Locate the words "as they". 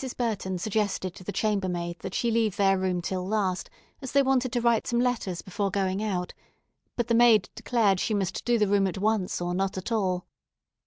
4.01-4.23